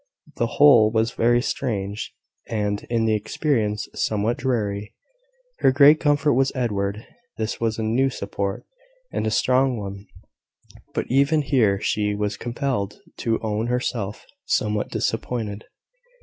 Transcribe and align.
The 0.37 0.47
whole 0.57 0.91
was 0.91 1.11
very 1.11 1.43
strange, 1.43 2.11
and, 2.49 2.83
in 2.89 3.05
the 3.05 3.13
experience, 3.13 3.87
somewhat 3.93 4.37
dreary. 4.39 4.95
Her 5.59 5.71
great 5.71 5.99
comfort 5.99 6.33
was 6.33 6.51
Edward: 6.55 7.05
this 7.37 7.59
was 7.61 7.77
a 7.77 7.83
new 7.83 8.09
support 8.09 8.63
and 9.11 9.27
a 9.27 9.29
strong 9.29 9.77
one: 9.77 10.07
but 10.95 11.05
even 11.11 11.43
here 11.43 11.79
she 11.79 12.15
was 12.15 12.35
compelled 12.35 12.99
to 13.17 13.39
own 13.43 13.67
herself 13.67 14.25
somewhat 14.47 14.89
disappointed. 14.89 15.65